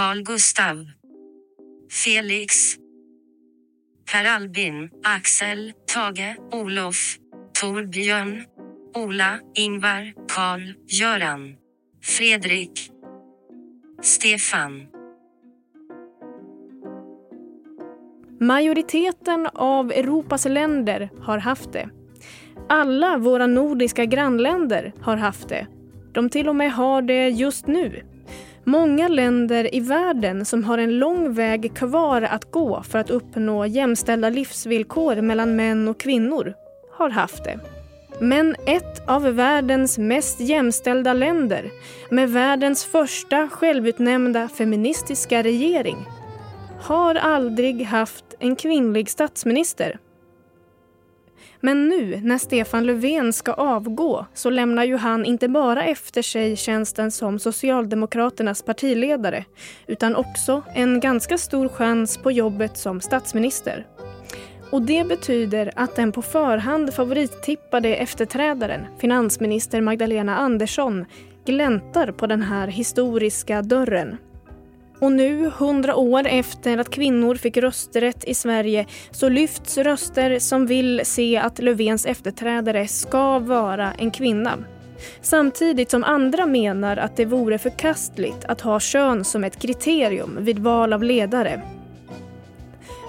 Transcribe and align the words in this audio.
Carl 0.00 0.22
Gustav, 0.22 0.86
Felix, 2.04 2.76
Per 4.12 4.24
Albin, 4.24 4.90
Axel, 5.04 5.72
Tage, 5.94 6.36
Olof, 6.52 7.16
Torbjörn, 7.60 8.44
Ola, 8.94 9.38
Ingvar, 9.54 10.12
Karl, 10.28 10.60
Göran, 10.86 11.56
Fredrik, 12.02 12.90
Stefan. 14.02 14.86
Majoriteten 18.40 19.46
av 19.54 19.92
Europas 19.92 20.44
länder 20.44 21.10
har 21.20 21.38
haft 21.38 21.72
det. 21.72 21.88
Alla 22.68 23.18
våra 23.18 23.46
nordiska 23.46 24.04
grannländer 24.04 24.92
har 25.00 25.16
haft 25.16 25.48
det. 25.48 25.66
De 26.12 26.30
till 26.30 26.48
och 26.48 26.56
med 26.56 26.72
har 26.72 27.02
det 27.02 27.28
just 27.28 27.66
nu. 27.66 28.09
Många 28.70 29.08
länder 29.08 29.74
i 29.74 29.80
världen 29.80 30.44
som 30.44 30.64
har 30.64 30.78
en 30.78 30.98
lång 30.98 31.32
väg 31.34 31.74
kvar 31.74 32.22
att 32.22 32.50
gå 32.50 32.82
för 32.82 32.98
att 32.98 33.10
uppnå 33.10 33.66
jämställda 33.66 34.28
livsvillkor 34.28 35.20
mellan 35.20 35.56
män 35.56 35.88
och 35.88 36.00
kvinnor 36.00 36.54
har 36.92 37.10
haft 37.10 37.44
det. 37.44 37.58
Men 38.20 38.56
ett 38.66 39.08
av 39.08 39.22
världens 39.22 39.98
mest 39.98 40.40
jämställda 40.40 41.12
länder 41.12 41.70
med 42.10 42.30
världens 42.30 42.84
första 42.84 43.48
självutnämnda 43.48 44.48
feministiska 44.48 45.42
regering 45.42 45.96
har 46.80 47.14
aldrig 47.14 47.82
haft 47.82 48.24
en 48.38 48.56
kvinnlig 48.56 49.10
statsminister. 49.10 49.98
Men 51.60 51.88
nu 51.88 52.20
när 52.22 52.38
Stefan 52.38 52.86
Löfven 52.86 53.32
ska 53.32 53.52
avgå 53.52 54.26
så 54.34 54.50
lämnar 54.50 54.84
ju 54.84 54.96
han 54.96 55.24
inte 55.24 55.48
bara 55.48 55.84
efter 55.84 56.22
sig 56.22 56.56
tjänsten 56.56 57.10
som 57.10 57.38
Socialdemokraternas 57.38 58.62
partiledare 58.62 59.44
utan 59.86 60.16
också 60.16 60.62
en 60.74 61.00
ganska 61.00 61.38
stor 61.38 61.68
chans 61.68 62.18
på 62.18 62.30
jobbet 62.30 62.76
som 62.76 63.00
statsminister. 63.00 63.86
Och 64.70 64.82
det 64.82 65.08
betyder 65.08 65.72
att 65.76 65.96
den 65.96 66.12
på 66.12 66.22
förhand 66.22 66.94
favorittippade 66.94 67.96
efterträdaren, 67.96 68.86
finansminister 68.98 69.80
Magdalena 69.80 70.36
Andersson, 70.36 71.04
gläntar 71.44 72.12
på 72.12 72.26
den 72.26 72.42
här 72.42 72.68
historiska 72.68 73.62
dörren. 73.62 74.16
Och 75.00 75.12
nu, 75.12 75.50
hundra 75.56 75.96
år 75.96 76.26
efter 76.26 76.78
att 76.78 76.90
kvinnor 76.90 77.34
fick 77.34 77.56
rösträtt 77.56 78.24
i 78.24 78.34
Sverige 78.34 78.86
så 79.10 79.28
lyfts 79.28 79.78
röster 79.78 80.38
som 80.38 80.66
vill 80.66 81.00
se 81.04 81.36
att 81.36 81.58
Löfvens 81.58 82.06
efterträdare 82.06 82.88
ska 82.88 83.38
vara 83.38 83.92
en 83.92 84.10
kvinna. 84.10 84.58
Samtidigt 85.20 85.90
som 85.90 86.04
andra 86.04 86.46
menar 86.46 86.96
att 86.96 87.16
det 87.16 87.24
vore 87.24 87.58
förkastligt 87.58 88.44
att 88.44 88.60
ha 88.60 88.80
kön 88.80 89.24
som 89.24 89.44
ett 89.44 89.62
kriterium 89.62 90.38
vid 90.40 90.58
val 90.58 90.92
av 90.92 91.02
ledare. 91.02 91.79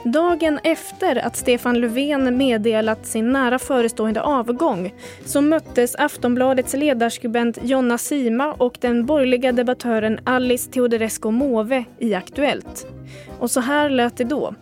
Dagen 0.03 0.59
efter 0.63 1.15
att 1.15 1.35
Stefan 1.35 1.81
Löfven 1.81 2.37
meddelat 2.37 3.05
sin 3.05 3.31
nära 3.31 3.59
förestående 3.59 4.21
avgång 4.21 4.93
så 5.25 5.41
möttes 5.41 5.95
Aftonbladets 5.95 6.73
ledarskribent 6.73 7.57
Jonna 7.63 7.97
Sima 7.97 8.53
och 8.53 8.77
den 8.81 9.05
borgerliga 9.05 9.51
debattören 9.51 10.19
Alice 10.23 10.71
Teodorescu 10.71 11.31
Måwe 11.31 11.85
i 11.99 12.13
Aktuellt. 12.13 12.87
Och 13.39 13.51
så 13.51 13.59
här 13.59 13.89
lät 13.89 14.17
det 14.17 14.23
då. 14.23 14.53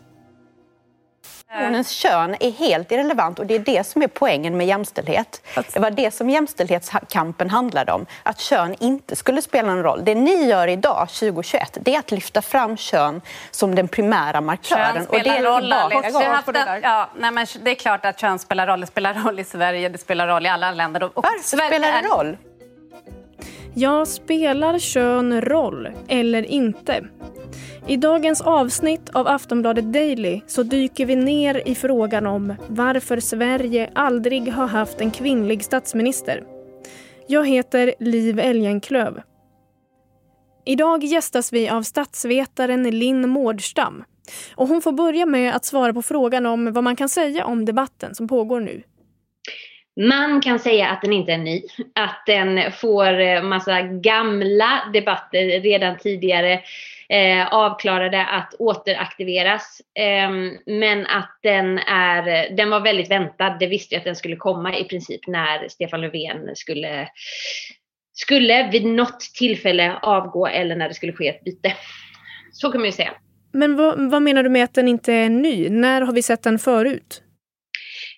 Personens 1.60 1.90
kön 1.90 2.36
är 2.40 2.52
helt 2.52 2.92
irrelevant 2.92 3.40
och 3.40 3.46
det 3.46 3.56
är 3.56 3.60
det 3.60 3.84
som 3.84 4.02
är 4.02 4.08
poängen 4.08 4.58
med 4.58 4.68
jämställdhet. 4.68 5.42
Det 5.74 5.80
var 5.80 5.92
det 5.92 6.12
som 6.12 6.30
jämställdhetskampen 6.30 7.50
handlade 7.50 7.92
om, 7.92 8.06
att 8.24 8.40
kön 8.40 8.76
inte 8.80 9.16
skulle 9.16 9.42
spela 9.42 9.74
någon 9.74 9.84
roll. 9.84 10.06
Det 10.06 10.16
ni 10.16 10.46
gör 10.46 10.68
idag, 10.68 11.10
2021, 11.10 11.78
det 11.82 11.96
är 11.96 12.00
att 12.00 12.12
lyfta 12.12 12.42
fram 12.42 12.78
kön 12.78 13.22
som 13.52 13.76
den 13.76 13.88
primära 13.88 14.42
markören. 14.42 14.94
Kön 14.94 15.06
spelar 15.06 15.18
och 15.18 15.24
det 15.24 15.30
är 15.30 15.44
roll, 15.44 16.44
på 16.44 16.52
det 16.52 16.60
där. 16.60 16.80
Ja, 16.84 17.10
nej, 17.18 17.32
men 17.32 17.48
det 17.64 17.72
är 17.72 17.76
klart 17.76 18.06
att 18.06 18.20
kön 18.20 18.40
spelar 18.40 18.68
roll. 18.68 18.82
Det 18.82 18.88
spelar 18.88 19.14
roll 19.14 19.40
i 19.40 19.44
Sverige, 19.44 19.90
det 19.90 19.98
spelar 19.98 20.28
roll 20.28 20.46
i 20.46 20.50
alla 20.50 20.72
länder. 20.72 21.04
Och 21.04 21.12
Varför 21.16 21.44
Sverige 21.44 21.70
spelar 21.70 22.02
det 22.02 22.08
roll? 22.08 22.38
Ja, 23.74 24.06
spelar 24.06 24.80
kön 24.80 25.42
roll 25.42 25.90
eller 26.08 26.44
inte? 26.44 27.06
I 27.88 27.98
dagens 27.98 28.42
avsnitt 28.42 29.10
av 29.10 29.28
Aftonbladet 29.28 29.94
Daily 29.94 30.42
så 30.48 30.64
dyker 30.64 31.06
vi 31.06 31.16
ner 31.16 31.68
i 31.68 31.76
frågan 31.76 32.28
om 32.28 32.54
varför 32.68 33.20
Sverige 33.20 33.90
aldrig 33.96 34.54
har 34.54 34.68
haft 34.68 35.02
en 35.02 35.12
kvinnlig 35.12 35.64
statsminister. 35.64 36.44
Jag 37.28 37.48
heter 37.48 37.94
Liv 38.00 38.40
Elgenklöv. 38.40 39.22
Idag 40.66 41.04
gästas 41.04 41.54
vi 41.54 41.70
av 41.70 41.84
statsvetaren 41.84 42.90
Linn 42.90 43.30
Mårdstam. 43.30 44.04
Och 44.56 44.68
hon 44.68 44.82
får 44.82 44.92
börja 44.92 45.26
med 45.26 45.56
att 45.56 45.66
svara 45.66 45.94
på 45.94 46.02
frågan 46.02 46.46
om 46.46 46.74
vad 46.74 46.84
man 46.84 46.96
kan 46.96 47.10
säga 47.10 47.46
om 47.46 47.66
debatten 47.66 48.16
som 48.16 48.28
pågår 48.28 48.60
nu. 48.60 48.84
Man 49.96 50.42
kan 50.42 50.60
säga 50.60 50.88
att 50.88 51.02
den 51.02 51.14
inte 51.14 51.34
är 51.34 51.38
ny, 51.38 51.62
att 51.96 52.24
den 52.26 52.72
får 52.72 53.20
eh, 53.20 53.44
massa 53.44 53.82
gamla 53.82 54.90
debatter 54.94 55.62
redan 55.62 55.98
tidigare 55.98 56.62
eh, 57.10 57.54
avklarade 57.54 58.26
att 58.26 58.54
återaktiveras. 58.60 59.82
Eh, 60.00 60.30
men 60.66 61.06
att 61.06 61.40
den 61.44 61.78
är, 61.78 62.50
den 62.56 62.70
var 62.70 62.80
väldigt 62.80 63.12
väntad. 63.12 63.58
Det 63.60 63.68
visste 63.68 63.96
jag 63.96 64.00
att 64.00 64.06
den 64.06 64.16
skulle 64.16 64.36
komma 64.36 64.78
i 64.78 64.84
princip 64.84 65.28
när 65.28 65.68
Stefan 65.68 66.02
Löfven 66.02 66.56
skulle, 66.56 67.10
skulle 68.14 68.70
vid 68.72 68.86
något 68.86 69.20
tillfälle 69.20 70.00
avgå 70.02 70.48
eller 70.48 70.76
när 70.76 70.88
det 70.88 70.94
skulle 70.94 71.14
ske 71.14 71.28
ett 71.28 71.44
byte. 71.44 71.74
Så 72.52 72.72
kan 72.72 72.82
man 72.82 72.86
ju 72.86 72.92
säga. 72.92 73.12
Men 73.52 73.76
vad, 73.76 74.12
vad 74.12 74.22
menar 74.22 74.44
du 74.44 74.50
med 74.50 74.64
att 74.64 74.74
den 74.74 74.88
inte 74.88 75.14
är 75.14 75.30
ny? 75.30 75.70
När 75.70 76.02
har 76.02 76.14
vi 76.14 76.24
sett 76.24 76.44
den 76.44 76.60
förut? 76.60 77.24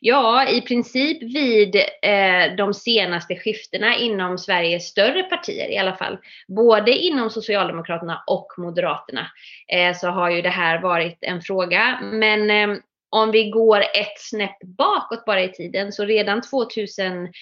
Ja, 0.03 0.50
i 0.50 0.62
princip 0.62 1.23
vid 1.23 1.75
eh, 2.01 2.56
de 2.57 2.73
senaste 2.73 3.35
skiftena 3.35 3.95
inom 3.95 4.38
Sveriges 4.38 4.88
större 4.88 5.23
partier 5.23 5.69
i 5.69 5.78
alla 5.78 5.95
fall. 5.95 6.17
Både 6.47 6.91
inom 6.91 7.29
Socialdemokraterna 7.29 8.23
och 8.28 8.47
Moderaterna 8.57 9.28
eh, 9.73 9.95
så 9.95 10.07
har 10.07 10.29
ju 10.31 10.41
det 10.41 10.50
här 10.50 10.81
varit 10.81 11.17
en 11.22 11.41
fråga. 11.41 12.00
Men 12.01 12.50
eh, 12.50 12.78
om 13.09 13.31
vi 13.31 13.50
går 13.50 13.79
ett 13.79 14.19
snäpp 14.19 14.57
bakåt 14.78 15.25
bara 15.25 15.41
i 15.41 15.50
tiden 15.50 15.91
så 15.91 16.06
redan 16.06 16.41
2013 16.41 17.33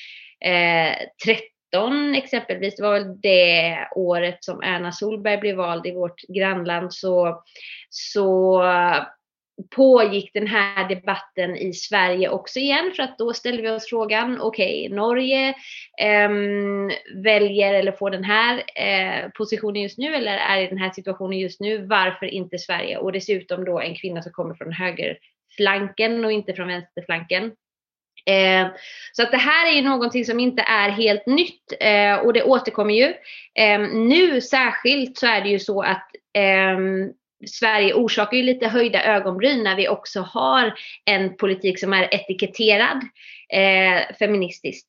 eh, 0.45 2.17
exempelvis, 2.17 2.75
det 2.75 2.83
var 2.83 2.93
väl 2.93 3.21
det 3.21 3.77
året 3.95 4.43
som 4.43 4.61
Erna 4.61 4.91
Solberg 4.91 5.37
blev 5.37 5.55
vald 5.55 5.85
i 5.85 5.91
vårt 5.91 6.21
grannland 6.21 6.93
så, 6.93 7.43
så 7.89 8.63
pågick 9.75 10.33
den 10.33 10.47
här 10.47 10.89
debatten 10.89 11.55
i 11.55 11.73
Sverige 11.73 12.29
också 12.29 12.59
igen 12.59 12.91
för 12.95 13.03
att 13.03 13.17
då 13.17 13.33
ställde 13.33 13.61
vi 13.61 13.69
oss 13.69 13.89
frågan, 13.89 14.41
okej, 14.41 14.85
okay, 14.85 14.95
Norge 14.95 15.49
eh, 16.01 16.29
väljer 17.23 17.73
eller 17.73 17.91
får 17.91 18.09
den 18.09 18.23
här 18.23 18.63
eh, 18.75 19.29
positionen 19.29 19.81
just 19.81 19.97
nu 19.97 20.15
eller 20.15 20.37
är 20.37 20.61
i 20.61 20.67
den 20.67 20.77
här 20.77 20.89
situationen 20.89 21.39
just 21.39 21.59
nu, 21.59 21.85
varför 21.85 22.25
inte 22.25 22.57
Sverige? 22.57 22.97
Och 22.97 23.11
dessutom 23.11 23.65
då 23.65 23.79
en 23.79 23.95
kvinna 23.95 24.21
som 24.21 24.31
kommer 24.31 24.55
från 24.55 24.73
högerflanken 24.73 26.25
och 26.25 26.31
inte 26.31 26.53
från 26.53 26.67
vänsterflanken. 26.67 27.51
Eh, 28.25 28.67
så 29.11 29.23
att 29.23 29.31
det 29.31 29.37
här 29.37 29.71
är 29.71 29.75
ju 29.75 29.81
någonting 29.81 30.25
som 30.25 30.39
inte 30.39 30.61
är 30.61 30.89
helt 30.89 31.25
nytt 31.25 31.73
eh, 31.79 32.15
och 32.15 32.33
det 32.33 32.43
återkommer 32.43 32.93
ju. 32.93 33.13
Ehm, 33.55 34.07
nu 34.09 34.41
särskilt 34.41 35.17
så 35.17 35.27
är 35.27 35.41
det 35.41 35.49
ju 35.49 35.59
så 35.59 35.81
att 35.81 36.11
ehm, 36.33 37.13
Sverige 37.47 37.93
orsakar 37.93 38.37
ju 38.37 38.43
lite 38.43 38.67
höjda 38.67 39.03
ögonbryn 39.03 39.63
när 39.63 39.75
vi 39.75 39.87
också 39.87 40.21
har 40.21 40.73
en 41.05 41.37
politik 41.37 41.79
som 41.79 41.93
är 41.93 42.13
etiketterad 42.15 43.01
eh, 43.53 44.15
feministiskt. 44.19 44.87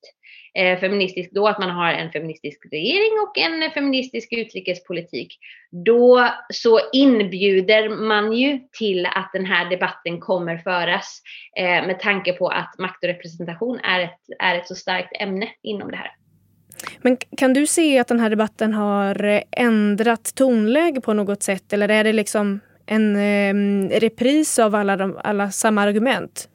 Eh, 0.54 0.78
feministisk 0.78 1.30
då 1.32 1.48
att 1.48 1.58
man 1.58 1.70
har 1.70 1.92
en 1.92 2.12
feministisk 2.12 2.66
regering 2.72 3.12
och 3.22 3.38
en 3.38 3.70
feministisk 3.70 4.32
utrikespolitik. 4.32 5.38
Då 5.70 6.28
så 6.52 6.80
inbjuder 6.92 7.88
man 7.88 8.32
ju 8.32 8.58
till 8.78 9.06
att 9.06 9.30
den 9.32 9.46
här 9.46 9.70
debatten 9.70 10.20
kommer 10.20 10.58
föras 10.58 11.22
eh, 11.56 11.86
med 11.86 12.00
tanke 12.00 12.32
på 12.32 12.48
att 12.48 12.78
makt 12.78 13.04
och 13.04 13.08
representation 13.08 13.78
är 13.78 14.00
ett, 14.00 14.20
är 14.38 14.54
ett 14.54 14.66
så 14.66 14.74
starkt 14.74 15.12
ämne 15.20 15.48
inom 15.62 15.90
det 15.90 15.96
här. 15.96 16.10
Men 17.02 17.16
kan 17.36 17.52
du 17.52 17.66
se 17.66 17.98
att 17.98 18.08
den 18.08 18.20
här 18.20 18.30
debatten 18.30 18.74
har 18.74 19.24
eh, 19.24 19.42
ändrat 19.52 20.34
tonläge 20.34 21.00
på 21.00 21.12
något 21.12 21.42
sätt? 21.42 21.72
Eller 21.72 21.88
är 21.88 22.04
det 22.04 22.12
liksom 22.12 22.60
en 22.86 23.16
eh, 23.16 24.00
repris 24.00 24.58
av 24.58 24.74
alla, 24.74 24.96
de, 24.96 25.20
alla 25.24 25.50
samma 25.50 25.82
argument? 25.82 26.48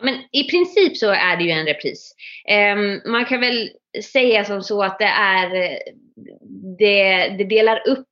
Men 0.00 0.14
i 0.32 0.44
princip 0.44 0.96
så 0.96 1.10
är 1.10 1.36
det 1.36 1.44
ju 1.44 1.50
en 1.50 1.66
repris. 1.66 2.14
Eh, 2.48 2.76
man 3.10 3.24
kan 3.24 3.40
väl 3.40 3.70
säga 4.12 4.44
som 4.44 4.62
så 4.62 4.82
att 4.82 4.98
det 4.98 5.04
är 5.04 5.54
eh, 5.54 5.78
det, 6.78 7.28
det 7.38 7.44
delar 7.44 7.88
upp 7.88 8.08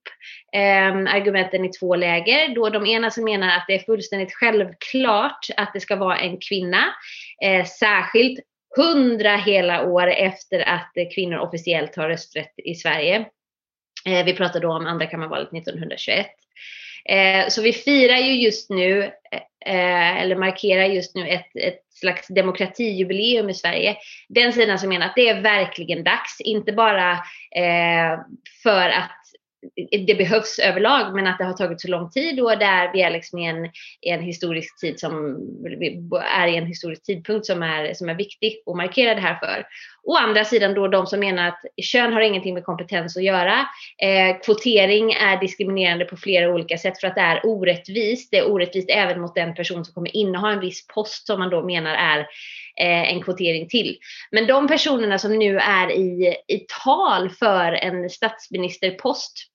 eh, 0.53 1.15
argumenten 1.15 1.65
i 1.65 1.69
två 1.69 1.97
läger. 1.97 2.55
Då 2.55 2.69
de 2.69 2.87
ena 2.87 3.11
som 3.11 3.25
menar 3.25 3.49
att 3.49 3.65
det 3.69 3.75
är 3.75 3.79
fullständigt 3.79 4.35
självklart 4.35 5.47
att 5.57 5.71
det 5.75 5.81
ska 5.81 5.97
vara 5.97 6.19
en 6.19 6.39
kvinna. 6.49 6.85
Eh, 7.45 7.65
särskilt 7.65 8.39
hundra 8.77 9.37
hela 9.37 9.87
år 9.87 10.07
efter 10.07 10.69
att 10.69 10.93
kvinnor 11.15 11.39
officiellt 11.39 11.97
har 11.97 12.09
rösträtt 12.09 12.55
i 12.57 12.75
Sverige. 12.75 13.27
Eh, 14.07 14.25
vi 14.25 14.35
pratar 14.35 14.61
då 14.61 14.73
om 14.73 14.87
andrakammarvalet 14.87 15.53
1921. 15.53 16.27
Eh, 17.05 17.49
så 17.49 17.63
vi 17.63 17.73
firar 17.73 18.17
ju 18.17 18.43
just 18.43 18.71
nu, 18.71 19.03
eh, 19.03 19.75
eh, 19.75 20.23
eller 20.23 20.37
markerar 20.37 20.85
just 20.85 21.15
nu 21.15 21.29
ett, 21.29 21.57
ett 21.57 21.83
slags 21.91 22.29
demokratijubileum 22.29 23.51
i 23.51 23.55
Sverige. 23.55 23.97
Den 24.29 24.53
sidan 24.53 24.79
som 24.79 24.89
menar 24.89 25.07
att 25.07 25.17
det 25.17 25.29
är 25.29 25.41
verkligen 25.41 26.05
dags, 26.05 26.41
inte 26.41 26.73
bara 26.73 27.13
eh, 27.57 28.21
för 28.63 28.89
att 28.89 29.22
det 30.07 30.15
behövs 30.15 30.59
överlag 30.59 31.15
men 31.15 31.27
att 31.27 31.39
det 31.39 31.45
har 31.45 31.53
tagit 31.53 31.81
så 31.81 31.89
lång 31.89 32.11
tid 32.11 32.41
och 32.41 32.59
där 32.59 32.93
vi 32.93 33.03
är 33.03 33.11
liksom 33.11 33.39
i 33.39 33.47
en, 33.47 33.65
i 34.01 34.09
en 34.09 34.23
historisk 34.23 34.81
tid 34.81 35.01
som 35.01 35.37
är 36.37 36.47
i 36.47 36.57
en 36.57 36.67
historisk 36.67 37.03
tidpunkt 37.03 37.47
som 37.47 37.63
är, 37.63 37.95
som 37.95 38.09
är 38.09 38.15
viktig 38.15 38.63
att 38.67 38.77
markera 38.77 39.15
det 39.15 39.21
här 39.21 39.35
för. 39.35 39.67
Å 40.03 40.17
andra 40.17 40.45
sidan 40.45 40.75
då 40.75 40.89
de 40.89 41.07
som 41.07 41.21
menar 41.21 41.49
att 41.49 41.61
kön 41.83 42.13
har 42.13 42.21
ingenting 42.21 42.55
med 42.55 42.65
kompetens 42.65 43.17
att 43.17 43.23
göra. 43.23 43.59
Eh, 43.99 44.37
kvotering 44.45 45.13
är 45.13 45.41
diskriminerande 45.41 46.05
på 46.05 46.17
flera 46.17 46.55
olika 46.55 46.79
sätt 46.79 47.01
för 47.01 47.07
att 47.07 47.15
det 47.15 47.21
är 47.21 47.47
orättvist. 47.47 48.31
Det 48.31 48.39
är 48.39 48.51
orättvist 48.51 48.91
även 48.91 49.21
mot 49.21 49.35
den 49.35 49.55
person 49.55 49.85
som 49.85 49.95
kommer 49.95 50.17
inneha 50.17 50.53
en 50.53 50.61
viss 50.61 50.87
post 50.87 51.27
som 51.27 51.39
man 51.39 51.51
då 51.51 51.65
menar 51.65 51.95
är 51.95 52.19
eh, 52.81 53.13
en 53.13 53.23
kvotering 53.23 53.69
till. 53.69 53.97
Men 54.31 54.47
de 54.47 54.69
personerna 54.69 55.19
som 55.19 55.39
nu 55.39 55.59
är 55.59 55.93
i, 55.93 56.37
i 56.49 56.67
tal 56.85 57.31
för 57.31 57.73
en 57.73 58.11
statsministerpost 58.11 59.52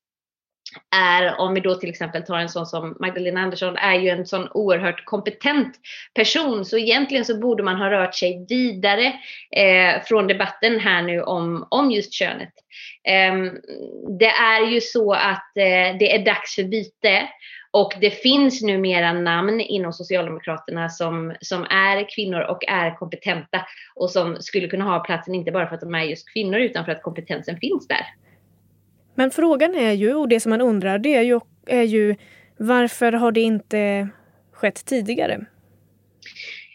är, 0.95 1.39
om 1.39 1.53
vi 1.53 1.59
då 1.59 1.75
till 1.75 1.89
exempel 1.89 2.23
tar 2.23 2.37
en 2.37 2.49
sån 2.49 2.65
som 2.65 2.97
Magdalena 2.99 3.41
Andersson, 3.41 3.77
är 3.77 3.99
ju 3.99 4.09
en 4.09 4.25
sån 4.25 4.47
oerhört 4.51 5.05
kompetent 5.05 5.75
person. 6.13 6.65
Så 6.65 6.77
egentligen 6.77 7.25
så 7.25 7.39
borde 7.39 7.63
man 7.63 7.75
ha 7.75 7.91
rört 7.91 8.15
sig 8.15 8.45
vidare 8.49 9.13
eh, 9.51 10.03
från 10.03 10.27
debatten 10.27 10.79
här 10.79 11.01
nu 11.01 11.21
om, 11.21 11.67
om 11.69 11.91
just 11.91 12.13
könet. 12.13 12.53
Eh, 13.03 13.53
det 14.19 14.29
är 14.29 14.71
ju 14.71 14.81
så 14.81 15.13
att 15.13 15.57
eh, 15.57 15.97
det 15.99 16.15
är 16.15 16.25
dags 16.25 16.55
för 16.55 16.63
byte. 16.63 17.29
Och 17.71 17.93
det 18.01 18.09
finns 18.09 18.61
numera 18.61 19.13
namn 19.13 19.61
inom 19.61 19.93
Socialdemokraterna 19.93 20.89
som, 20.89 21.35
som 21.41 21.63
är 21.63 22.15
kvinnor 22.15 22.41
och 22.41 22.67
är 22.67 22.95
kompetenta 22.97 23.65
och 23.95 24.09
som 24.09 24.37
skulle 24.39 24.67
kunna 24.67 24.85
ha 24.85 24.99
platsen 24.99 25.35
inte 25.35 25.51
bara 25.51 25.67
för 25.67 25.75
att 25.75 25.81
de 25.81 25.95
är 25.95 26.03
just 26.03 26.33
kvinnor 26.33 26.59
utan 26.59 26.85
för 26.85 26.91
att 26.91 27.03
kompetensen 27.03 27.57
finns 27.59 27.87
där. 27.87 28.05
Men 29.17 29.31
frågan 29.31 29.75
är 29.75 29.91
ju, 29.91 30.15
och 30.15 30.27
det 30.27 30.39
som 30.39 30.49
man 30.49 30.61
undrar, 30.61 30.99
det 30.99 31.15
är 31.15 31.21
ju, 31.21 31.39
är 31.67 31.83
ju 31.83 32.15
varför 32.57 33.11
har 33.11 33.31
det 33.31 33.41
inte 33.41 34.09
skett 34.53 34.85
tidigare? 34.85 35.45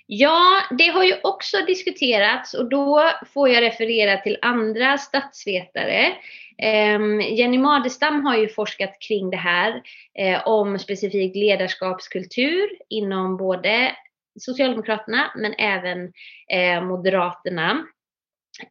Ja, 0.07 0.63
det 0.79 0.87
har 0.87 1.05
ju 1.05 1.15
också 1.23 1.57
diskuterats 1.67 2.55
och 2.55 2.69
då 2.69 3.11
får 3.35 3.49
jag 3.49 3.63
referera 3.63 4.21
till 4.21 4.39
andra 4.43 4.99
statsvetare. 4.99 6.13
Ehm, 6.59 7.21
Jenny 7.21 7.59
Madestam 7.59 8.27
har 8.27 8.37
ju 8.37 8.49
forskat 8.49 8.97
kring 9.09 9.31
det 9.31 9.37
här 9.37 9.83
eh, 10.19 10.47
om 10.49 10.79
specifik 10.79 11.37
ledarskapskultur 11.37 12.69
inom 12.89 13.37
både 13.37 13.97
Socialdemokraterna 14.41 15.33
men 15.37 15.55
även 15.59 16.13
eh, 16.53 16.85
Moderaterna. 16.85 17.87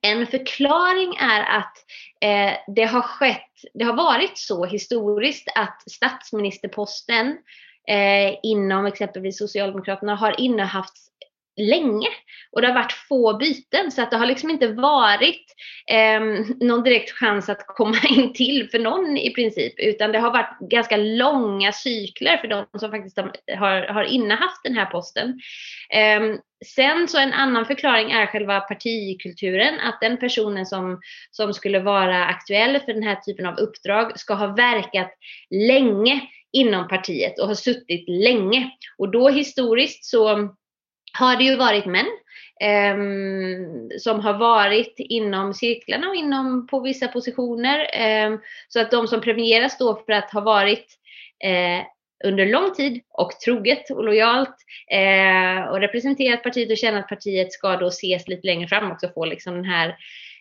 En 0.01 0.27
förklaring 0.27 1.15
är 1.15 1.57
att 1.57 1.77
eh, 2.21 2.57
det 2.75 2.83
har 2.83 3.01
skett, 3.01 3.51
det 3.73 3.83
har 3.83 3.93
varit 3.93 4.37
så 4.37 4.65
historiskt 4.65 5.47
att 5.55 5.91
statsministerposten 5.91 7.37
eh, 7.87 8.35
inom 8.43 8.85
exempelvis 8.85 9.37
Socialdemokraterna 9.37 10.15
har 10.15 10.39
innehafts 10.39 11.07
länge 11.57 12.07
och 12.51 12.61
det 12.61 12.67
har 12.67 12.75
varit 12.75 12.91
få 12.91 13.37
byten 13.37 13.91
så 13.91 14.01
att 14.01 14.11
det 14.11 14.17
har 14.17 14.25
liksom 14.25 14.49
inte 14.49 14.67
varit 14.67 15.45
eh, 15.87 16.19
någon 16.59 16.83
direkt 16.83 17.11
chans 17.11 17.49
att 17.49 17.67
komma 17.67 17.97
in 18.09 18.33
till 18.33 18.69
för 18.71 18.79
någon 18.79 19.17
i 19.17 19.33
princip 19.33 19.73
utan 19.79 20.11
det 20.11 20.19
har 20.19 20.31
varit 20.31 20.59
ganska 20.59 20.97
långa 20.97 21.71
cykler 21.71 22.37
för 22.37 22.47
de 22.47 22.65
som 22.79 22.91
faktiskt 22.91 23.17
har, 23.57 23.93
har 23.93 24.03
innehaft 24.03 24.63
den 24.63 24.75
här 24.75 24.85
posten. 24.85 25.39
Eh, 25.89 26.35
sen 26.65 27.07
så 27.07 27.17
en 27.17 27.33
annan 27.33 27.65
förklaring 27.65 28.11
är 28.11 28.25
själva 28.25 28.59
partikulturen, 28.59 29.79
att 29.79 30.01
den 30.01 30.17
personen 30.17 30.65
som, 30.65 31.01
som 31.31 31.53
skulle 31.53 31.79
vara 31.79 32.25
aktuell 32.25 32.79
för 32.79 32.93
den 32.93 33.03
här 33.03 33.15
typen 33.15 33.45
av 33.45 33.57
uppdrag 33.57 34.19
ska 34.19 34.33
ha 34.33 34.47
verkat 34.47 35.11
länge 35.49 36.21
inom 36.53 36.87
partiet 36.87 37.39
och 37.39 37.47
har 37.47 37.55
suttit 37.55 38.09
länge. 38.09 38.71
Och 38.97 39.11
då 39.11 39.29
historiskt 39.29 40.05
så 40.05 40.55
har 41.13 41.35
det 41.35 41.43
ju 41.43 41.55
varit 41.55 41.85
män 41.85 42.07
eh, 42.61 42.97
som 43.99 44.19
har 44.19 44.37
varit 44.37 44.95
inom 44.97 45.53
cirklarna 45.53 46.09
och 46.09 46.15
inom 46.15 46.67
på 46.67 46.79
vissa 46.79 47.07
positioner. 47.07 47.79
Eh, 47.93 48.37
så 48.67 48.79
att 48.79 48.91
de 48.91 49.07
som 49.07 49.21
premieras 49.21 49.77
då 49.77 50.03
för 50.05 50.13
att 50.13 50.31
ha 50.31 50.41
varit 50.41 50.97
eh, 51.43 51.85
under 52.23 52.45
lång 52.45 52.73
tid 52.73 53.01
och 53.09 53.31
troget 53.45 53.89
och 53.89 54.03
lojalt 54.03 54.55
eh, 54.91 55.63
och 55.69 55.79
representerat 55.79 56.43
partiet 56.43 56.71
och 56.71 56.77
tjänat 56.77 57.07
partiet 57.07 57.53
ska 57.53 57.77
då 57.77 57.87
ses 57.87 58.27
lite 58.27 58.47
längre 58.47 58.67
fram 58.67 58.91
också 58.91 59.09
få 59.13 59.25
liksom 59.25 59.55
den 59.55 59.65
här 59.65 59.89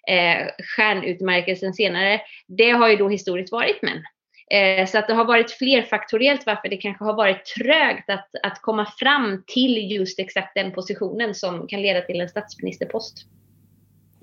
eh, 0.08 0.46
stjärnutmärkelsen 0.76 1.74
senare. 1.74 2.20
Det 2.48 2.70
har 2.70 2.88
ju 2.88 2.96
då 2.96 3.08
historiskt 3.08 3.52
varit 3.52 3.82
män. 3.82 4.02
Eh, 4.50 4.86
så 4.86 4.98
att 4.98 5.06
det 5.06 5.14
har 5.14 5.24
varit 5.24 5.50
flerfaktoriellt 5.50 6.46
varför 6.46 6.68
det 6.68 6.76
kanske 6.76 7.04
har 7.04 7.14
varit 7.14 7.44
trögt 7.44 8.10
att, 8.10 8.30
att 8.42 8.62
komma 8.62 8.86
fram 8.98 9.42
till 9.46 9.90
just 9.90 10.18
exakt 10.18 10.54
den 10.54 10.72
positionen 10.72 11.34
som 11.34 11.66
kan 11.66 11.82
leda 11.82 12.00
till 12.00 12.20
en 12.20 12.28
statsministerpost. 12.28 13.26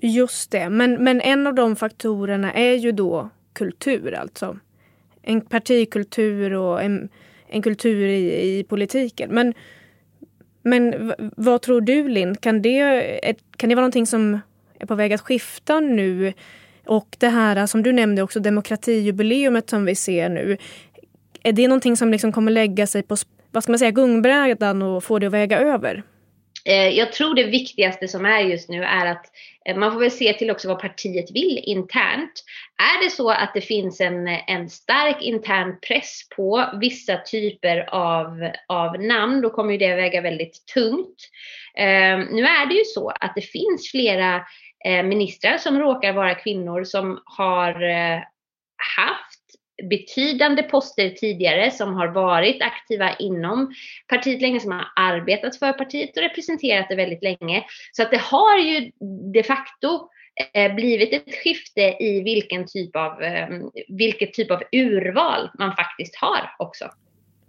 Just 0.00 0.50
det, 0.50 0.68
men, 0.68 1.04
men 1.04 1.20
en 1.20 1.46
av 1.46 1.54
de 1.54 1.76
faktorerna 1.76 2.52
är 2.52 2.74
ju 2.74 2.92
då 2.92 3.30
kultur 3.52 4.14
alltså. 4.14 4.58
En 5.22 5.40
partikultur 5.40 6.52
och 6.52 6.82
en, 6.82 7.08
en 7.48 7.62
kultur 7.62 8.06
i, 8.06 8.58
i 8.58 8.64
politiken. 8.64 9.30
Men, 9.30 9.54
men 10.62 11.12
vad 11.36 11.62
tror 11.62 11.80
du 11.80 12.08
Linn, 12.08 12.36
kan 12.36 12.62
det, 12.62 13.02
kan 13.56 13.68
det 13.68 13.74
vara 13.74 13.82
någonting 13.82 14.06
som 14.06 14.40
är 14.78 14.86
på 14.86 14.94
väg 14.94 15.12
att 15.12 15.20
skifta 15.20 15.80
nu 15.80 16.32
och 16.88 17.16
det 17.18 17.28
här 17.28 17.56
äh, 17.56 17.66
som 17.66 17.82
du 17.82 17.92
nämnde 17.92 18.22
också, 18.22 18.40
demokratijubileumet 18.40 19.70
som 19.70 19.84
vi 19.84 19.94
ser 19.94 20.28
nu. 20.28 20.56
Är 21.42 21.52
det 21.52 21.68
någonting 21.68 21.96
som 21.96 22.10
liksom 22.10 22.32
kommer 22.32 22.52
lägga 22.52 22.86
sig 22.86 23.02
på 23.02 23.16
vad 23.50 23.62
ska 23.62 23.72
man 23.72 23.78
säga, 23.78 23.90
gungbrädan 23.90 24.82
och 24.82 25.04
få 25.04 25.18
det 25.18 25.26
att 25.26 25.32
väga 25.32 25.58
över? 25.58 26.02
Eh, 26.64 26.88
jag 26.88 27.12
tror 27.12 27.34
det 27.34 27.44
viktigaste 27.44 28.08
som 28.08 28.24
är 28.26 28.40
just 28.40 28.68
nu 28.68 28.84
är 28.84 29.06
att 29.06 29.26
eh, 29.64 29.76
man 29.76 29.92
får 29.92 30.00
väl 30.00 30.10
se 30.10 30.32
till 30.32 30.50
också 30.50 30.68
vad 30.68 30.80
partiet 30.80 31.30
vill 31.30 31.60
internt. 31.64 32.44
Är 32.78 33.04
det 33.04 33.10
så 33.10 33.30
att 33.30 33.50
det 33.54 33.60
finns 33.60 34.00
en, 34.00 34.28
en 34.28 34.70
stark 34.70 35.22
intern 35.22 35.80
press 35.88 36.28
på 36.36 36.64
vissa 36.80 37.16
typer 37.16 37.94
av, 37.94 38.50
av 38.66 39.00
namn, 39.00 39.40
då 39.40 39.50
kommer 39.50 39.72
ju 39.72 39.78
det 39.78 39.96
väga 39.96 40.20
väldigt 40.20 40.66
tungt. 40.74 41.30
Eh, 41.76 42.18
nu 42.18 42.42
är 42.42 42.66
det 42.66 42.74
ju 42.74 42.84
så 42.84 43.08
att 43.08 43.32
det 43.34 43.42
finns 43.42 43.90
flera 43.90 44.42
Eh, 44.84 45.02
ministrar 45.02 45.58
som 45.58 45.78
råkar 45.78 46.12
vara 46.12 46.34
kvinnor 46.34 46.84
som 46.84 47.22
har 47.24 47.82
eh, 47.82 48.20
haft 48.96 49.40
betydande 49.90 50.62
poster 50.62 51.10
tidigare 51.10 51.70
som 51.70 51.94
har 51.94 52.08
varit 52.08 52.62
aktiva 52.62 53.16
inom 53.16 53.74
partiet 54.08 54.40
länge, 54.40 54.60
som 54.60 54.72
har 54.72 54.86
arbetat 54.96 55.56
för 55.56 55.72
partiet 55.72 56.16
och 56.16 56.22
representerat 56.22 56.88
det 56.88 56.94
väldigt 56.94 57.22
länge. 57.22 57.64
Så 57.92 58.02
att 58.02 58.10
det 58.10 58.20
har 58.20 58.58
ju 58.58 58.90
de 59.32 59.42
facto 59.42 60.08
eh, 60.54 60.74
blivit 60.74 61.12
ett 61.12 61.34
skifte 61.44 61.96
i 62.00 62.22
vilken 62.24 62.66
typ 62.66 62.96
av, 62.96 63.22
vilket 63.88 64.32
typ 64.32 64.50
av 64.50 64.62
urval 64.72 65.50
man 65.58 65.76
faktiskt 65.76 66.16
har 66.16 66.54
också. 66.58 66.90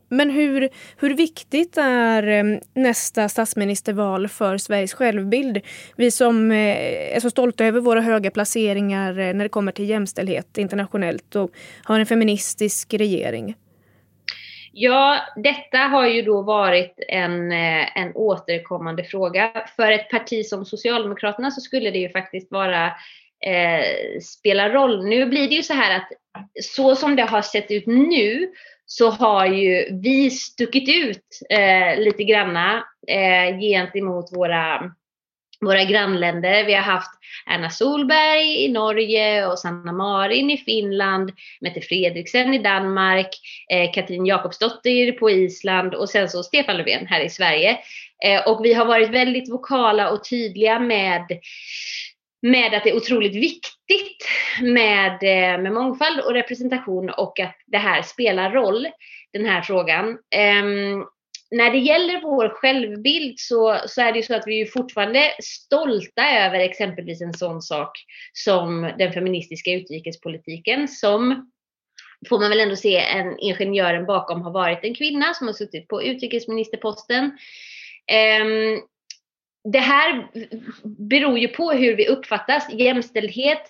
Men 0.10 0.30
hur, 0.30 0.70
hur 0.98 1.14
viktigt 1.14 1.78
är 1.78 2.28
eh, 2.28 2.44
nästa 2.74 3.30
statsministerval 3.30 4.28
för 4.28 4.58
Sveriges 4.58 4.94
självbild? 4.94 5.62
Vi 5.96 6.12
som 6.12 6.52
eh, 6.52 7.16
är 7.16 7.20
så 7.20 7.30
stolta 7.30 7.66
över 7.66 7.82
våra 7.82 8.02
höga 8.02 8.32
placeringar 8.32 9.20
eh, 9.20 9.34
när 9.34 9.46
det 9.46 9.50
kommer 9.50 9.72
till 9.72 9.90
jämställdhet 9.90 10.58
internationellt 10.58 11.36
och 11.36 11.52
har 11.84 12.00
en 12.00 12.06
feministisk 12.06 12.94
regering. 12.94 13.56
Ja, 14.72 15.18
detta 15.36 15.78
har 15.78 16.08
ju 16.08 16.22
då 16.22 16.42
varit 16.42 16.94
en, 17.08 17.52
en 17.52 18.12
återkommande 18.16 19.04
fråga. 19.04 19.52
För 19.76 19.92
ett 19.92 20.10
parti 20.10 20.46
som 20.46 20.66
Socialdemokraterna 20.66 21.52
så 21.52 21.62
skulle 21.62 21.92
det 21.92 21.98
ju 21.98 22.10
faktiskt 22.10 22.52
vara 22.52 22.86
eh, 23.46 24.20
spela 24.22 24.70
roll. 24.70 25.06
Nu 25.06 25.26
blir 25.26 25.50
det 25.50 25.56
ju 25.56 25.64
så 25.64 25.74
här 25.74 25.96
att 25.96 26.12
så 26.64 26.96
som 26.96 27.16
det 27.16 27.24
har 27.24 27.42
sett 27.42 27.72
ut 27.72 27.86
nu 27.86 28.52
så 28.92 29.10
har 29.10 29.46
ju 29.46 30.00
vi 30.02 30.30
stuckit 30.32 30.90
ut 30.90 31.40
eh, 31.50 32.00
lite 32.00 32.24
granna 32.24 32.84
eh, 33.08 33.60
gentemot 33.60 34.30
våra, 34.36 34.92
våra 35.62 35.84
grannländer. 35.84 36.66
Vi 36.66 36.74
har 36.74 36.82
haft 36.82 37.12
Erna 37.46 37.70
Solberg 37.70 38.66
i 38.66 38.72
Norge 38.72 39.46
och 39.46 39.60
Sanna 39.60 39.92
Marin 39.92 40.50
i 40.50 40.58
Finland, 40.58 41.32
Mette 41.62 41.82
Fredriksen 41.82 42.54
i 42.54 42.58
Danmark, 42.58 43.30
eh, 43.72 43.92
Katrin 43.94 44.26
Jakobsdotter 44.26 45.12
på 45.12 45.30
Island 45.30 45.94
och 45.94 46.10
sen 46.10 46.30
så 46.30 46.44
Stefan 46.44 46.78
Löfven 46.78 47.08
här 47.08 47.22
i 47.22 47.30
Sverige. 47.30 47.78
Eh, 48.24 48.48
och 48.48 48.66
vi 48.66 48.74
har 48.74 48.86
varit 48.86 49.10
väldigt 49.10 49.50
vokala 49.50 50.10
och 50.10 50.24
tydliga 50.30 50.80
med 50.80 51.26
med 52.42 52.74
att 52.74 52.84
det 52.84 52.90
är 52.90 52.96
otroligt 52.96 53.36
viktigt 53.36 54.28
med, 54.62 55.14
eh, 55.14 55.62
med 55.62 55.74
mångfald 55.74 56.20
och 56.20 56.34
representation 56.34 57.10
och 57.10 57.40
att 57.40 57.56
det 57.68 57.78
här 57.78 58.02
spelar 58.02 58.52
roll, 58.52 58.88
den 59.34 59.46
här 59.46 59.62
frågan. 59.62 60.10
Um, 60.10 61.06
när 61.52 61.72
det 61.72 61.78
gäller 61.78 62.22
vår 62.22 62.50
självbild 62.50 63.40
så, 63.40 63.80
så 63.86 64.02
är 64.02 64.12
det 64.12 64.20
ju 64.20 64.24
så 64.24 64.36
att 64.36 64.48
vi 64.48 64.62
är 64.62 64.66
fortfarande 64.66 65.24
stolta 65.44 66.30
över 66.32 66.60
exempelvis 66.60 67.22
en 67.22 67.34
sån 67.34 67.62
sak 67.62 67.92
som 68.34 68.92
den 68.98 69.14
feministiska 69.14 69.72
utrikespolitiken 69.72 70.88
som 70.88 71.52
får 72.30 72.40
man 72.40 72.50
väl 72.50 72.60
ändå 72.60 72.76
se 72.76 72.98
en 72.98 73.40
ingenjören 73.40 74.06
bakom 74.06 74.42
har 74.42 74.52
varit 74.52 74.84
en 74.84 74.96
kvinna 74.96 75.34
som 75.34 75.48
har 75.48 75.54
suttit 75.54 75.88
på 75.88 76.04
utrikesministerposten. 76.04 77.26
Um, 78.42 78.82
det 79.64 79.80
här 79.80 80.28
beror 80.84 81.40
ju 81.40 81.48
på 81.48 81.72
hur 81.72 81.96
vi 81.96 82.08
uppfattas. 82.08 82.74
Jämställdhet 82.74 83.62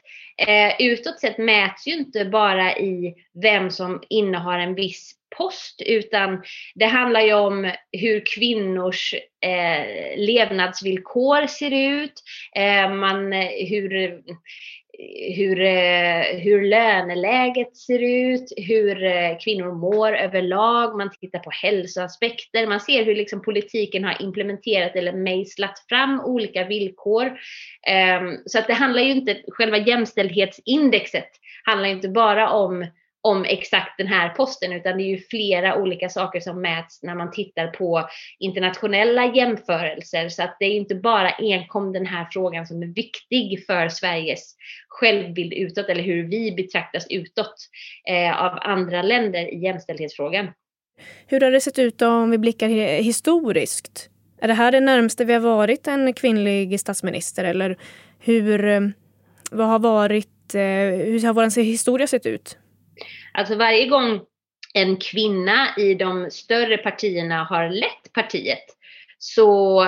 eh, 0.47 0.75
utåt 0.79 1.19
sett 1.19 1.37
mäts 1.37 1.87
ju 1.87 1.93
inte 1.93 2.25
bara 2.25 2.77
i 2.77 3.15
vem 3.41 3.69
som 3.69 4.03
innehar 4.09 4.59
en 4.59 4.75
viss 4.75 5.15
post 5.37 5.81
utan 5.85 6.43
det 6.75 6.85
handlar 6.85 7.21
ju 7.21 7.33
om 7.33 7.71
hur 7.91 8.23
kvinnors 8.35 9.13
eh, 9.45 10.17
levnadsvillkor 10.17 11.47
ser 11.47 11.71
ut, 11.71 12.13
eh, 12.55 12.93
man, 12.93 13.31
hur 13.69 14.19
hur, 15.35 15.61
eh, 15.61 16.39
hur 16.39 16.61
löneläget 16.61 17.77
ser 17.77 17.99
ut, 18.03 18.53
hur 18.57 19.03
eh, 19.03 19.37
kvinnor 19.43 19.71
mår 19.71 20.15
överlag, 20.15 20.97
man 20.97 21.11
tittar 21.11 21.39
på 21.39 21.49
hälsoaspekter, 21.49 22.67
man 22.67 22.79
ser 22.79 23.05
hur 23.05 23.15
liksom 23.15 23.41
politiken 23.41 24.03
har 24.03 24.21
implementerat 24.21 24.95
eller 24.95 25.13
mejslat 25.13 25.85
fram 25.89 26.19
olika 26.19 26.65
villkor. 26.65 27.39
Ehm, 27.87 28.37
så 28.45 28.59
att 28.59 28.67
det 28.67 28.73
handlar 28.73 29.01
ju 29.01 29.11
inte, 29.11 29.37
själva 29.47 29.77
jämställdhetsindexet 29.77 31.29
handlar 31.63 31.89
inte 31.89 32.09
bara 32.09 32.49
om 32.49 32.85
om 33.21 33.45
exakt 33.45 33.97
den 33.97 34.07
här 34.07 34.29
posten 34.29 34.73
utan 34.73 34.97
det 34.97 35.03
är 35.03 35.09
ju 35.09 35.17
flera 35.17 35.75
olika 35.75 36.09
saker 36.09 36.39
som 36.39 36.61
mäts 36.61 37.03
när 37.03 37.15
man 37.15 37.31
tittar 37.31 37.67
på 37.67 38.09
internationella 38.39 39.25
jämförelser. 39.35 40.29
Så 40.29 40.43
att 40.43 40.57
det 40.59 40.65
är 40.65 40.71
inte 40.71 40.95
bara 40.95 41.29
enkom 41.29 41.93
den 41.93 42.05
här 42.05 42.27
frågan 42.31 42.67
som 42.67 42.83
är 42.83 42.87
viktig 42.87 43.65
för 43.65 43.89
Sveriges 43.89 44.55
självbild 44.87 45.53
utåt 45.53 45.89
eller 45.89 46.03
hur 46.03 46.23
vi 46.23 46.51
betraktas 46.51 47.07
utåt 47.09 47.55
eh, 48.09 48.43
av 48.43 48.59
andra 48.61 49.01
länder 49.01 49.53
i 49.53 49.59
jämställdhetsfrågan. 49.59 50.47
Hur 51.27 51.41
har 51.41 51.51
det 51.51 51.61
sett 51.61 51.79
ut 51.79 52.01
om 52.01 52.31
vi 52.31 52.37
blickar 52.37 52.67
historiskt? 53.01 54.09
Är 54.41 54.47
det 54.47 54.53
här 54.53 54.71
det 54.71 54.79
närmaste 54.79 55.25
vi 55.25 55.33
har 55.33 55.41
varit 55.41 55.87
en 55.87 56.13
kvinnlig 56.13 56.79
statsminister 56.79 57.43
eller 57.43 57.77
hur, 58.19 58.65
eh, 58.65 58.81
vad 59.51 59.67
har 59.67 59.79
varit, 59.79 60.55
eh, 60.55 60.61
hur 61.05 61.25
har 61.25 61.33
vår 61.33 61.61
historia 61.61 62.07
sett 62.07 62.25
ut? 62.25 62.57
Alltså 63.33 63.55
varje 63.55 63.85
gång 63.85 64.21
en 64.73 64.97
kvinna 64.97 65.67
i 65.77 65.93
de 65.93 66.31
större 66.31 66.77
partierna 66.77 67.43
har 67.43 67.69
lett 67.69 68.13
partiet 68.13 68.65
så, 69.17 69.87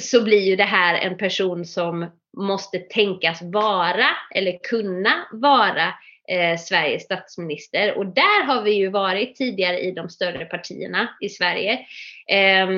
så 0.00 0.24
blir 0.24 0.40
ju 0.40 0.56
det 0.56 0.64
här 0.64 0.94
en 0.94 1.16
person 1.16 1.64
som 1.64 2.10
måste 2.36 2.78
tänkas 2.78 3.42
vara 3.42 4.06
eller 4.34 4.58
kunna 4.58 5.28
vara 5.32 5.94
eh, 6.28 6.58
Sveriges 6.58 7.02
statsminister. 7.02 7.98
Och 7.98 8.06
där 8.06 8.44
har 8.44 8.62
vi 8.62 8.70
ju 8.70 8.88
varit 8.88 9.36
tidigare 9.36 9.78
i 9.78 9.90
de 9.90 10.08
större 10.08 10.44
partierna 10.44 11.08
i 11.20 11.28
Sverige. 11.28 11.72
Eh, 12.28 12.68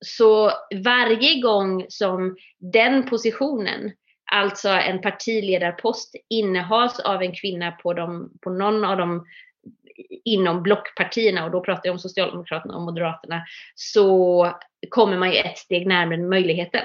så 0.00 0.52
varje 0.84 1.40
gång 1.40 1.86
som 1.88 2.36
den 2.58 3.06
positionen 3.06 3.92
alltså 4.32 4.68
en 4.68 5.00
partiledarpost 5.00 6.14
innehas 6.28 7.00
av 7.00 7.22
en 7.22 7.34
kvinna 7.34 7.72
på, 7.72 7.92
de, 7.92 8.30
på 8.40 8.50
någon 8.50 8.84
av 8.84 8.96
de 8.96 9.26
inom 10.24 10.62
blockpartierna, 10.62 11.44
och 11.44 11.50
då 11.50 11.60
pratar 11.60 11.82
jag 11.84 11.92
om 11.92 11.98
Socialdemokraterna 11.98 12.76
och 12.76 12.82
Moderaterna, 12.82 13.44
så 13.74 14.50
kommer 14.90 15.16
man 15.16 15.32
ju 15.32 15.36
ett 15.36 15.58
steg 15.58 15.86
närmare 15.86 16.18
möjligheten. 16.18 16.80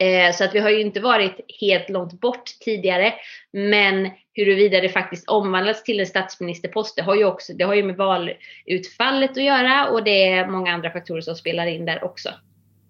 Eh, 0.00 0.32
så 0.32 0.44
att 0.44 0.54
vi 0.54 0.58
har 0.58 0.70
ju 0.70 0.80
inte 0.80 1.00
varit 1.00 1.40
helt 1.60 1.90
långt 1.90 2.20
bort 2.20 2.44
tidigare. 2.60 3.14
Men 3.52 4.10
huruvida 4.34 4.80
det 4.80 4.88
faktiskt 4.88 5.28
omvandlats 5.28 5.82
till 5.82 6.00
en 6.00 6.06
statsministerpost, 6.06 6.96
det 6.96 7.02
har 7.02 7.14
ju 7.14 7.24
också 7.24 7.52
det 7.52 7.64
har 7.64 7.74
ju 7.74 7.82
med 7.82 7.96
valutfallet 7.96 9.30
att 9.30 9.44
göra 9.44 9.88
och 9.88 10.04
det 10.04 10.28
är 10.28 10.46
många 10.46 10.72
andra 10.72 10.90
faktorer 10.90 11.20
som 11.20 11.36
spelar 11.36 11.66
in 11.66 11.84
där 11.84 12.04
också. 12.04 12.30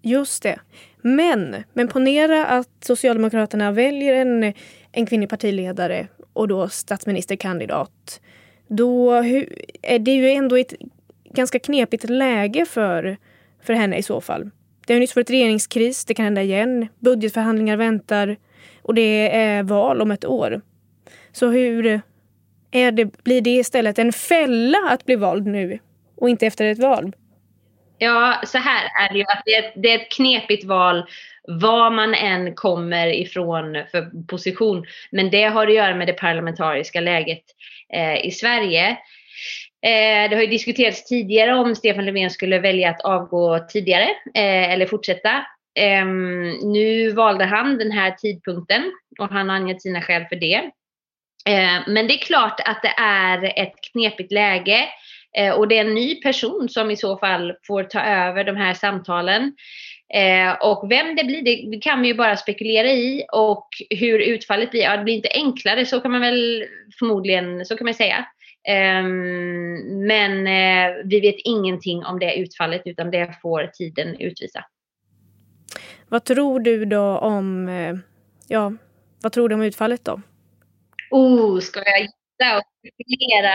Just 0.01 0.43
det. 0.43 0.59
Men, 1.01 1.55
men 1.73 1.87
ponera 1.87 2.45
att 2.45 2.69
Socialdemokraterna 2.81 3.71
väljer 3.71 4.13
en, 4.13 4.53
en 4.91 5.05
kvinnlig 5.05 5.29
partiledare 5.29 6.07
och 6.33 6.47
då 6.47 6.69
statsministerkandidat. 6.69 8.21
Då 8.67 9.11
är 9.81 9.99
det 9.99 10.11
ju 10.11 10.29
ändå 10.29 10.55
ett 10.55 10.73
ganska 11.33 11.59
knepigt 11.59 12.09
läge 12.09 12.65
för, 12.65 13.17
för 13.63 13.73
henne 13.73 13.97
i 13.97 14.03
så 14.03 14.21
fall. 14.21 14.49
Det 14.87 14.93
har 14.93 14.99
nyss 14.99 15.15
varit 15.15 15.29
regeringskris, 15.29 16.05
det 16.05 16.13
kan 16.13 16.25
hända 16.25 16.41
igen. 16.41 16.87
Budgetförhandlingar 16.99 17.77
väntar 17.77 18.37
och 18.81 18.93
det 18.93 19.35
är 19.35 19.63
val 19.63 20.01
om 20.01 20.11
ett 20.11 20.25
år. 20.25 20.61
Så 21.31 21.47
hur 21.47 22.01
är 22.71 22.91
det, 22.91 23.23
blir 23.23 23.41
det 23.41 23.55
istället 23.55 23.99
en 23.99 24.13
fälla 24.13 24.77
att 24.89 25.05
bli 25.05 25.15
vald 25.15 25.47
nu 25.47 25.79
och 26.15 26.29
inte 26.29 26.47
efter 26.47 26.65
ett 26.65 26.79
val? 26.79 27.15
Ja, 28.03 28.41
så 28.45 28.57
här 28.57 28.89
är 28.99 29.13
det 29.13 29.19
ju 29.19 29.23
att 29.23 29.41
det 29.45 29.55
är, 29.55 29.71
det 29.75 29.91
är 29.91 29.95
ett 29.95 30.11
knepigt 30.11 30.63
val 30.63 31.05
var 31.47 31.91
man 31.91 32.13
än 32.13 32.55
kommer 32.55 33.07
ifrån 33.07 33.77
för 33.91 34.25
position. 34.27 34.85
Men 35.11 35.29
det 35.29 35.43
har 35.43 35.67
att 35.67 35.73
göra 35.73 35.95
med 35.95 36.07
det 36.07 36.13
parlamentariska 36.13 37.01
läget 37.01 37.43
eh, 37.93 38.25
i 38.25 38.31
Sverige. 38.31 38.89
Eh, 39.85 40.29
det 40.29 40.35
har 40.35 40.41
ju 40.41 40.47
diskuterats 40.47 41.05
tidigare 41.05 41.53
om 41.53 41.75
Stefan 41.75 42.05
Löfven 42.05 42.29
skulle 42.29 42.59
välja 42.59 42.89
att 42.89 43.01
avgå 43.01 43.59
tidigare 43.59 44.09
eh, 44.35 44.71
eller 44.71 44.85
fortsätta. 44.85 45.45
Ehm, 45.79 46.49
nu 46.51 47.11
valde 47.11 47.45
han 47.45 47.77
den 47.77 47.91
här 47.91 48.11
tidpunkten 48.11 48.91
och 49.19 49.29
han 49.29 49.49
har 49.49 49.55
angett 49.55 49.81
sina 49.81 50.01
skäl 50.01 50.25
för 50.29 50.35
det. 50.35 50.55
Eh, 51.45 51.81
men 51.87 52.07
det 52.07 52.13
är 52.13 52.25
klart 52.25 52.59
att 52.65 52.81
det 52.81 52.93
är 52.97 53.63
ett 53.63 53.75
knepigt 53.91 54.31
läge. 54.31 54.87
Eh, 55.37 55.53
och 55.53 55.67
det 55.67 55.77
är 55.77 55.85
en 55.85 55.93
ny 55.93 56.15
person 56.15 56.69
som 56.69 56.91
i 56.91 56.97
så 56.97 57.17
fall 57.17 57.53
får 57.67 57.83
ta 57.83 58.01
över 58.01 58.43
de 58.43 58.55
här 58.55 58.73
samtalen. 58.73 59.55
Eh, 60.13 60.53
och 60.61 60.91
vem 60.91 61.15
det 61.15 61.23
blir, 61.23 61.71
det 61.71 61.79
kan 61.79 62.01
vi 62.01 62.07
ju 62.07 62.13
bara 62.13 62.37
spekulera 62.37 62.91
i. 62.91 63.25
Och 63.31 63.67
hur 63.89 64.19
utfallet 64.19 64.71
blir, 64.71 64.81
ja 64.81 64.97
det 64.97 65.03
blir 65.03 65.15
inte 65.15 65.29
enklare, 65.33 65.85
så 65.85 65.99
kan 65.99 66.11
man 66.11 66.21
väl 66.21 66.65
förmodligen, 66.99 67.65
så 67.65 67.77
kan 67.77 67.85
man 67.85 67.93
säga. 67.93 68.25
Eh, 68.67 69.03
men 70.07 70.43
vi 71.09 71.19
vet 71.19 71.35
ingenting 71.43 72.05
om 72.05 72.19
det 72.19 72.35
utfallet, 72.35 72.81
utan 72.85 73.11
det 73.11 73.35
får 73.41 73.67
tiden 73.67 74.15
utvisa. 74.19 74.65
Vad 76.11 76.23
tror 76.23 76.59
du 76.59 76.85
då 76.85 77.17
om, 77.17 77.69
eh, 77.69 77.95
ja, 78.47 78.73
vad 79.21 79.31
tror 79.31 79.49
du 79.49 79.55
om 79.55 79.61
utfallet 79.61 80.05
då? 80.05 80.21
Oh, 81.11 81.59
ska 81.59 81.79
jag 81.85 81.99
gissa 81.99 82.57
och 82.57 82.63
spekulera? 82.79 83.53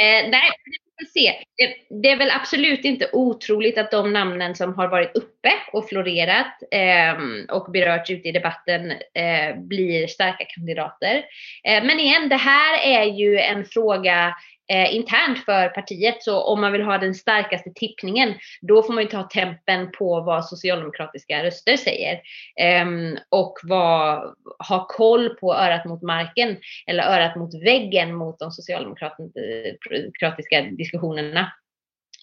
Eh, 0.00 0.28
nej, 0.30 0.50
vi 0.64 1.06
får 1.06 1.10
se. 1.12 1.32
Det, 1.56 1.98
det, 2.02 2.10
är 2.10 2.16
väl 2.16 2.30
absolut 2.30 2.84
inte 2.84 3.10
otroligt 3.12 3.78
att 3.78 3.90
de 3.90 4.12
namnen 4.12 4.54
som 4.54 4.74
har 4.74 4.88
varit 4.88 5.16
uppe 5.16 5.52
och 5.72 5.88
florerat 5.88 6.62
eh, 6.70 7.14
och 7.56 7.72
berörts 7.72 8.10
ute 8.10 8.28
i 8.28 8.32
debatten 8.32 8.90
eh, 8.90 9.56
blir 9.56 10.06
starka 10.06 10.44
kandidater. 10.44 11.16
Eh, 11.64 11.84
men 11.84 12.00
igen, 12.00 12.28
det 12.28 12.36
här 12.36 12.84
är 12.84 13.04
ju 13.04 13.38
en 13.38 13.64
fråga 13.64 14.34
eh, 14.70 14.94
internt 14.94 15.44
för 15.44 15.68
partiet. 15.68 16.22
Så 16.22 16.42
om 16.42 16.60
man 16.60 16.72
vill 16.72 16.82
ha 16.82 16.98
den 16.98 17.14
starkaste 17.14 17.70
tippningen, 17.74 18.34
då 18.60 18.82
får 18.82 18.92
man 18.92 19.02
ju 19.02 19.08
ta 19.08 19.22
tempen 19.22 19.92
på 19.92 20.20
vad 20.20 20.44
socialdemokratiska 20.44 21.44
röster 21.44 21.76
säger. 21.76 22.20
Eh, 22.60 22.86
och 23.28 23.58
vad, 23.62 24.34
ha 24.68 24.86
koll 24.86 25.28
på 25.28 25.54
örat 25.54 25.84
mot 25.84 26.02
marken, 26.02 26.56
eller 26.86 27.02
örat 27.02 27.36
mot 27.36 27.64
väggen 27.64 28.14
mot 28.14 28.38
de 28.38 28.50
socialdemokratiska 28.50 30.62
diskussionerna. 30.62 31.52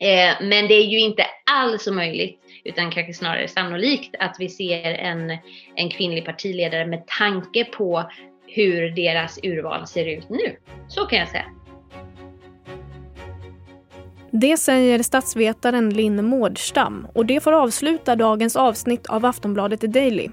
Eh, 0.01 0.34
men 0.42 0.68
det 0.68 0.74
är 0.74 0.86
ju 0.86 1.00
inte 1.00 1.25
alls 1.51 1.88
omöjligt, 1.88 2.39
utan 2.63 2.92
kanske 2.92 3.13
snarare 3.13 3.48
sannolikt 3.48 4.16
att 4.20 4.36
vi 4.39 4.50
ser 4.50 4.94
en, 4.94 5.38
en 5.75 5.89
kvinnlig 5.89 6.25
partiledare 6.25 6.86
med 6.86 7.08
tanke 7.08 7.66
på 7.66 8.12
hur 8.48 8.89
deras 8.89 9.39
urval 9.44 9.88
ser 9.88 10.06
ut 10.06 10.30
nu. 10.30 10.58
Så 10.89 11.06
kan 11.06 11.20
jag 11.20 11.27
säga. 11.27 11.46
Det 14.31 14.57
säger 14.57 15.03
statsvetaren 15.03 15.89
Linn 15.89 16.25
Mårdstam 16.25 17.07
och 17.13 17.25
det 17.25 17.39
får 17.39 17.51
avsluta 17.51 18.15
dagens 18.15 18.55
avsnitt 18.55 19.07
av 19.07 19.25
Aftonbladet 19.25 19.81
Daily. 19.81 20.29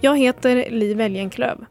Jag 0.00 0.18
heter 0.18 0.70
Li 0.70 0.92
Elgenklöv. 0.92 1.64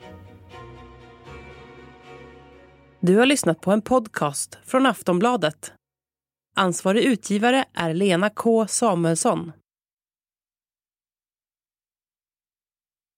Du 2.99 3.17
har 3.17 3.25
lyssnat 3.25 3.61
på 3.61 3.71
en 3.71 3.81
podcast 3.81 4.57
från 4.65 4.85
Aftonbladet. 4.85 5.73
Ansvarig 6.55 7.03
utgivare 7.03 7.65
är 7.73 7.93
Lena 7.93 8.29
K 8.29 8.67
Samuelsson. 8.67 9.51